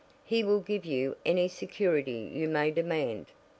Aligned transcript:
He 0.25 0.43
will 0.43 0.61
give 0.61 0.83
you 0.83 1.15
any 1.27 1.47
security 1.47 2.27
you 2.33 2.47
may 2.49 2.71
demand." 2.71 3.27